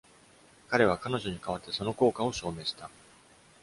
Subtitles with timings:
[0.69, 2.89] 彼は彼女に代わってその効果を証明した。